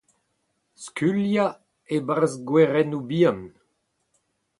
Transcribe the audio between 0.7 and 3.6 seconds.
Skuilhañ e-barzh gwerennoù bihan.